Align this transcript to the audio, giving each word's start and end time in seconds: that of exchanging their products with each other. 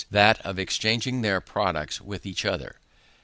that 0.09 0.43
of 0.43 0.57
exchanging 0.57 1.21
their 1.21 1.39
products 1.39 2.01
with 2.01 2.25
each 2.25 2.43
other. 2.43 2.77